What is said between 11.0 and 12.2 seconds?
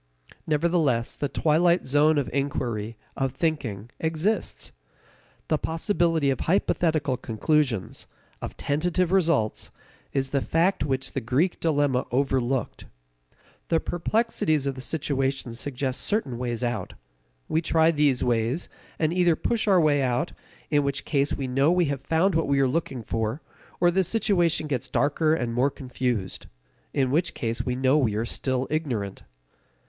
the Greek dilemma